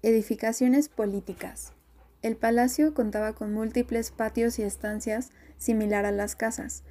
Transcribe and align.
Edificaciones 0.00 0.88
políticas. 0.88 1.72
El 2.22 2.36
palacio 2.36 2.94
contaba 2.94 3.32
con 3.32 3.52
múltiples 3.52 4.12
patios 4.12 4.60
y 4.60 4.62
estancias 4.62 5.30
similar 5.56 6.06
a 6.06 6.12
las 6.12 6.36
casas. 6.36 6.84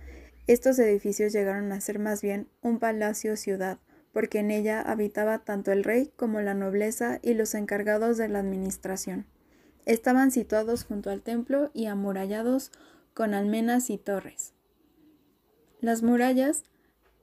Estos 0.45 0.77
edificios 0.77 1.31
llegaron 1.31 1.71
a 1.71 1.79
ser 1.79 1.99
más 1.99 2.21
bien 2.21 2.49
un 2.61 2.79
palacio-ciudad, 2.79 3.79
porque 4.11 4.39
en 4.39 4.51
ella 4.51 4.81
habitaba 4.81 5.39
tanto 5.45 5.71
el 5.71 5.85
rey 5.85 6.11
como 6.17 6.41
la 6.41 6.53
nobleza 6.53 7.19
y 7.21 7.33
los 7.33 7.55
encargados 7.55 8.17
de 8.17 8.27
la 8.27 8.39
administración. 8.39 9.25
Estaban 9.85 10.29
situados 10.29 10.83
junto 10.83 11.09
al 11.09 11.21
templo 11.21 11.71
y 11.73 11.85
amurallados 11.85 12.73
con 13.13 13.33
almenas 13.33 13.89
y 13.89 13.97
torres. 13.97 14.53
Las 15.79 16.03
murallas 16.03 16.63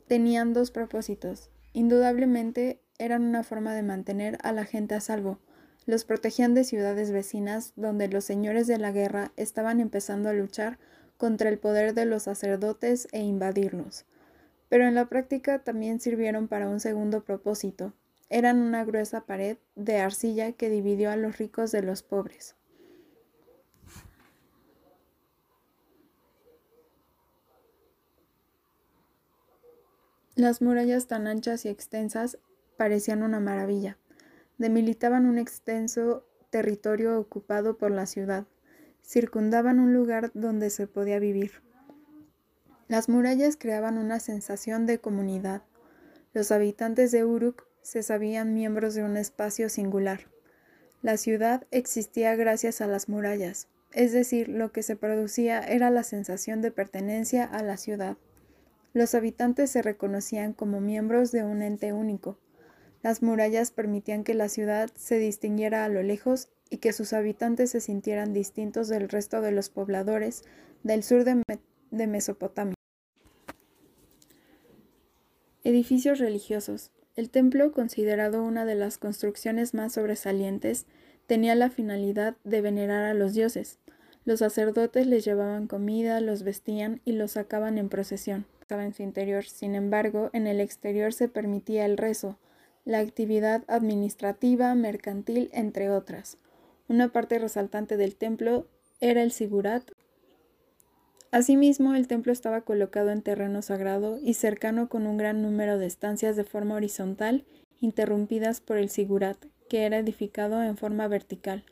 tenían 0.07 0.55
dos 0.55 0.71
propósitos. 0.71 1.51
Indudablemente 1.75 2.81
eran 2.99 3.23
una 3.23 3.43
forma 3.43 3.75
de 3.75 3.83
mantener 3.83 4.39
a 4.43 4.53
la 4.53 4.65
gente 4.65 4.95
a 4.95 5.01
salvo, 5.03 5.41
los 5.87 6.05
protegían 6.05 6.55
de 6.55 6.65
ciudades 6.65 7.11
vecinas 7.11 7.73
donde 7.77 8.09
los 8.09 8.25
señores 8.25 8.67
de 8.67 8.79
la 8.79 8.93
guerra 8.93 9.33
estaban 9.37 9.81
empezando 9.81 10.29
a 10.29 10.33
luchar 10.33 10.79
contra 11.17 11.49
el 11.49 11.59
poder 11.59 11.95
de 11.95 12.07
los 12.07 12.25
sacerdotes 12.25 13.09
e 13.13 13.21
invadirlos. 13.21 14.07
Pero 14.69 14.87
en 14.87 14.95
la 14.95 15.07
práctica 15.07 15.61
también 15.61 16.01
sirvieron 16.01 16.49
para 16.49 16.69
un 16.69 16.81
segundo 16.81 17.23
propósito. 17.25 17.93
Eran 18.31 18.61
una 18.61 18.85
gruesa 18.85 19.27
pared 19.27 19.59
de 19.77 19.99
arcilla 19.99 20.53
que 20.53 20.71
dividió 20.71 21.11
a 21.11 21.17
los 21.17 21.39
ricos 21.39 21.71
de 21.71 21.83
los 21.83 22.03
pobres. 22.03 22.57
Las 30.35 30.61
murallas 30.63 31.07
tan 31.07 31.29
anchas 31.29 31.65
y 31.65 31.69
extensas 31.69 32.39
parecían 32.77 33.23
una 33.23 33.39
maravilla 33.39 33.99
demilitaban 34.59 35.27
un 35.27 35.39
extenso 35.39 36.27
territorio 36.51 37.19
ocupado 37.19 37.77
por 37.77 37.91
la 37.91 38.07
ciudad, 38.07 38.47
circundaban 39.03 39.81
un 39.81 39.93
lugar 39.93 40.31
donde 40.35 40.71
se 40.71 40.87
podía 40.87 41.19
vivir. 41.19 41.63
Las 42.89 43.09
murallas 43.09 43.57
creaban 43.57 43.99
una 43.99 44.21
sensación 44.21 44.87
de 44.87 44.99
comunidad. 44.99 45.63
Los 46.33 46.53
habitantes 46.53 47.13
de 47.13 47.25
Uruk 47.25 47.67
se 47.83 48.03
sabían 48.03 48.55
miembros 48.55 48.95
de 48.95 49.03
un 49.03 49.17
espacio 49.17 49.69
singular. 49.69 50.29
La 51.03 51.17
ciudad 51.17 51.67
existía 51.71 52.35
gracias 52.37 52.81
a 52.81 52.87
las 52.87 53.09
murallas, 53.09 53.69
es 53.93 54.13
decir, 54.13 54.49
lo 54.49 54.73
que 54.73 54.83
se 54.83 54.97
producía 54.97 55.61
era 55.61 55.91
la 55.91 56.03
sensación 56.03 56.63
de 56.63 56.71
pertenencia 56.71 57.45
a 57.45 57.63
la 57.63 57.77
ciudad. 57.77 58.17
Los 58.93 59.15
habitantes 59.15 59.71
se 59.71 59.83
reconocían 59.83 60.53
como 60.53 60.81
miembros 60.81 61.31
de 61.33 61.45
un 61.45 61.63
ente 61.63 61.93
único, 61.93 62.39
las 63.05 63.23
murallas 63.23 63.71
permitían 63.71 64.25
que 64.25 64.33
la 64.33 64.49
ciudad 64.49 64.91
se 64.97 65.19
distinguiera 65.19 65.85
a 65.85 65.91
lo 65.91 66.03
lejos 66.03 66.49
y 66.71 66.79
que 66.79 66.95
sus 66.95 67.13
habitantes 67.13 67.71
se 67.71 67.83
sintieran 67.83 68.33
distintos 68.33 68.89
del 68.89 69.11
resto 69.11 69.43
de 69.43 69.53
los 69.53 69.69
pobladores 69.69 70.43
del 70.85 71.03
sur 71.03 71.23
de, 71.23 72.07
Mesopotamia. 72.07 72.75
Edificios 75.65 76.19
religiosos. 76.19 76.93
El 77.15 77.29
templo, 77.29 77.73
considerado 77.73 78.43
una 78.43 78.65
de 78.65 78.75
las 78.75 78.97
construcciones 78.97 79.75
más 79.75 79.93
sobresalientes, 79.93 80.87
tenía 81.27 81.55
la 81.55 81.69
finalidad 81.69 82.39
de 82.43 82.63
venerar 82.63 83.05
a 83.05 83.13
los 83.13 83.35
dioses. 83.35 83.81
Los 84.25 84.39
sacerdotes 84.39 85.07
les 85.07 85.27
llevaban 85.27 85.67
comida, 85.67 86.23
los 86.23 86.43
vestían 86.43 87.03
y 87.05 87.13
los 87.13 87.33
sacaban 87.33 87.77
en 87.77 87.91
procesión. 87.91 88.47
Estaba 88.63 88.87
en 88.87 88.95
su 88.95 89.03
interior, 89.03 89.45
sin 89.45 89.75
embargo, 89.75 90.31
en 90.33 90.47
el 90.47 90.59
exterior 90.59 91.13
se 91.13 91.29
permitía 91.29 91.85
el 91.85 91.99
rezo, 91.99 92.39
la 92.85 92.99
actividad 92.99 93.65
administrativa, 93.67 94.75
mercantil, 94.75 95.51
entre 95.53 95.91
otras. 95.91 96.39
Una 96.89 97.09
parte 97.13 97.39
resaltante 97.39 97.97
del 97.97 98.17
templo 98.17 98.67
era 99.01 99.23
el 99.23 99.33
sigurat. 99.33 99.91
Asimismo, 101.31 101.95
el 101.95 102.07
templo 102.07 102.33
estaba 102.33 102.61
colocado 102.61 103.11
en 103.11 103.23
terreno 103.23 103.63
sagrado 103.63 104.19
y 104.23 104.35
cercano 104.35 104.89
con 104.89 105.07
un 105.07 105.17
gran 105.17 105.43
número 105.43 105.79
de 105.79 105.87
estancias 105.87 106.37
de 106.37 106.45
forma 106.45 106.75
horizontal, 106.75 107.45
interrumpidas 107.81 108.61
por 108.61 108.77
el 108.77 108.91
sigurat, 108.91 109.39
que 109.69 109.85
era 109.85 109.99
edificado 109.99 110.63
en 110.63 110.77
forma 110.77 111.09
vertical. 111.09 111.65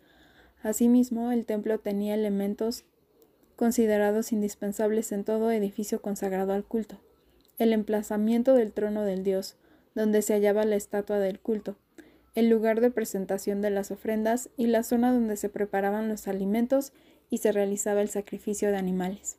Asimismo, 0.62 1.30
el 1.30 1.44
templo 1.44 1.78
tenía 1.78 2.14
elementos 2.14 2.84
considerados 3.56 4.32
indispensables 4.32 5.12
en 5.12 5.24
todo 5.24 5.50
edificio 5.50 6.00
consagrado 6.00 6.52
al 6.52 6.64
culto. 6.64 6.98
El 7.58 7.72
emplazamiento 7.72 8.54
del 8.54 8.72
trono 8.72 9.04
del 9.04 9.22
dios, 9.22 9.56
donde 9.94 10.22
se 10.22 10.34
hallaba 10.34 10.64
la 10.64 10.76
estatua 10.76 11.18
del 11.18 11.40
culto, 11.40 11.76
el 12.34 12.48
lugar 12.48 12.80
de 12.80 12.90
presentación 12.90 13.60
de 13.60 13.70
las 13.70 13.90
ofrendas 13.90 14.48
y 14.56 14.66
la 14.66 14.82
zona 14.82 15.12
donde 15.12 15.36
se 15.36 15.48
preparaban 15.48 16.08
los 16.08 16.28
alimentos 16.28 16.92
y 17.30 17.38
se 17.38 17.52
realizaba 17.52 18.02
el 18.02 18.08
sacrificio 18.08 18.70
de 18.70 18.76
animales. 18.76 19.38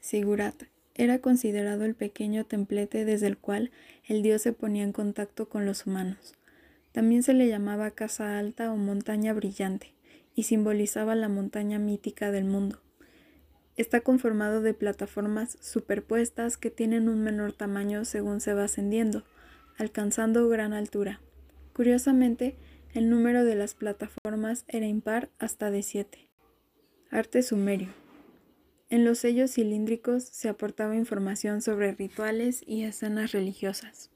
Sigurat 0.00 0.54
era 0.94 1.18
considerado 1.18 1.84
el 1.84 1.94
pequeño 1.94 2.44
templete 2.44 3.04
desde 3.04 3.26
el 3.26 3.38
cual 3.38 3.72
el 4.06 4.22
dios 4.22 4.42
se 4.42 4.52
ponía 4.52 4.84
en 4.84 4.92
contacto 4.92 5.48
con 5.48 5.66
los 5.66 5.86
humanos. 5.86 6.34
También 6.92 7.24
se 7.24 7.34
le 7.34 7.48
llamaba 7.48 7.90
casa 7.90 8.38
alta 8.38 8.72
o 8.72 8.76
montaña 8.76 9.32
brillante, 9.32 9.94
y 10.36 10.44
simbolizaba 10.44 11.14
la 11.14 11.28
montaña 11.28 11.78
mítica 11.78 12.30
del 12.30 12.44
mundo. 12.44 12.83
Está 13.76 14.00
conformado 14.00 14.60
de 14.60 14.72
plataformas 14.72 15.58
superpuestas 15.60 16.56
que 16.56 16.70
tienen 16.70 17.08
un 17.08 17.22
menor 17.22 17.52
tamaño 17.52 18.04
según 18.04 18.40
se 18.40 18.54
va 18.54 18.64
ascendiendo, 18.64 19.24
alcanzando 19.76 20.48
gran 20.48 20.72
altura. 20.72 21.20
Curiosamente, 21.72 22.56
el 22.92 23.10
número 23.10 23.44
de 23.44 23.56
las 23.56 23.74
plataformas 23.74 24.64
era 24.68 24.86
impar 24.86 25.30
hasta 25.40 25.72
de 25.72 25.82
siete. 25.82 26.30
Arte 27.10 27.42
sumerio. 27.42 27.88
En 28.90 29.04
los 29.04 29.18
sellos 29.18 29.52
cilíndricos 29.52 30.22
se 30.22 30.48
aportaba 30.48 30.94
información 30.94 31.60
sobre 31.60 31.92
rituales 31.92 32.62
y 32.64 32.84
escenas 32.84 33.32
religiosas. 33.32 34.13